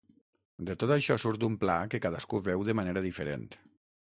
De 0.69 0.75
tot 0.83 0.93
això 0.95 1.17
surt 1.25 1.45
un 1.49 1.57
pla 1.65 1.75
que 1.93 2.01
cadascú 2.07 2.41
veu 2.49 2.65
de 2.71 2.77
manera 2.81 3.05
diferent. 3.09 3.47